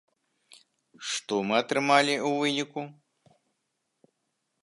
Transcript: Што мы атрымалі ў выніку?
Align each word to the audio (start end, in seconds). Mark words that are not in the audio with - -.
Што 1.09 1.35
мы 1.49 1.53
атрымалі 1.63 2.15
ў 2.15 2.33
выніку? 2.39 2.81